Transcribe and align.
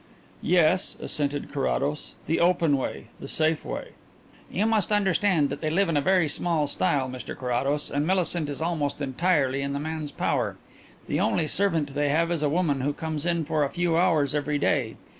"Yes," 0.41 0.97
assented 0.99 1.51
Carrados. 1.53 2.15
"The 2.25 2.39
open 2.39 2.75
way; 2.75 3.09
the 3.19 3.27
safe 3.27 3.63
way." 3.63 3.89
"You 4.51 4.65
must 4.65 4.91
understand 4.91 5.51
that 5.51 5.61
they 5.61 5.69
live 5.69 5.89
in 5.89 5.95
a 5.95 6.01
very 6.01 6.27
small 6.27 6.65
style, 6.65 7.07
Mr 7.07 7.37
Carrados, 7.37 7.91
and 7.91 8.07
Millicent 8.07 8.49
is 8.49 8.63
almost 8.63 8.99
entirely 8.99 9.61
in 9.61 9.73
the 9.73 9.79
man's 9.79 10.11
power. 10.11 10.57
The 11.07 11.19
only 11.19 11.45
servant 11.45 11.93
they 11.93 12.09
have 12.09 12.31
is 12.31 12.41
a 12.41 12.49
woman 12.49 12.81
who 12.81 12.93
comes 12.93 13.27
in 13.27 13.45
for 13.45 13.63
a 13.63 13.69
few 13.69 13.95
hours 13.95 14.33
every 14.33 14.57
day. 14.57 14.95